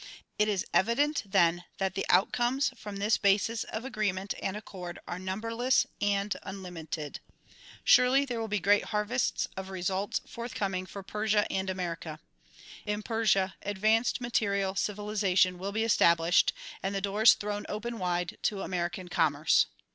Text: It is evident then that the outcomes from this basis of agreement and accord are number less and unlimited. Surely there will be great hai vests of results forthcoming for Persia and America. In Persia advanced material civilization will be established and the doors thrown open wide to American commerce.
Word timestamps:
It 0.39 0.47
is 0.47 0.65
evident 0.73 1.21
then 1.27 1.63
that 1.77 1.93
the 1.93 2.07
outcomes 2.09 2.71
from 2.75 2.95
this 2.95 3.17
basis 3.17 3.63
of 3.65 3.85
agreement 3.85 4.33
and 4.41 4.57
accord 4.57 4.97
are 5.07 5.19
number 5.19 5.53
less 5.53 5.85
and 6.01 6.35
unlimited. 6.41 7.19
Surely 7.83 8.25
there 8.25 8.39
will 8.39 8.47
be 8.47 8.57
great 8.59 8.85
hai 8.85 9.03
vests 9.03 9.47
of 9.55 9.69
results 9.69 10.19
forthcoming 10.25 10.87
for 10.87 11.03
Persia 11.03 11.45
and 11.53 11.69
America. 11.69 12.19
In 12.83 13.03
Persia 13.03 13.53
advanced 13.61 14.19
material 14.21 14.73
civilization 14.73 15.59
will 15.59 15.71
be 15.71 15.83
established 15.83 16.51
and 16.81 16.95
the 16.95 17.01
doors 17.01 17.33
thrown 17.35 17.67
open 17.69 17.99
wide 17.99 18.39
to 18.41 18.63
American 18.63 19.07
commerce. 19.07 19.67